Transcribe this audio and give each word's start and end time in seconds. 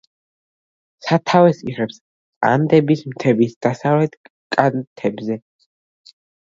სათავეს 1.07 1.59
იღებს 1.73 1.99
ანდების 2.53 3.05
მთების 3.13 3.55
დასავლეთ 3.69 4.19
კალთებზე. 4.59 5.41